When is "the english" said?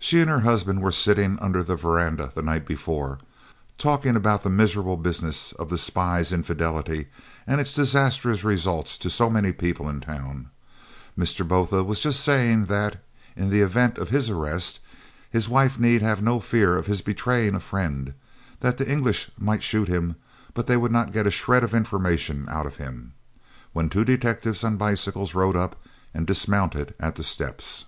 18.76-19.30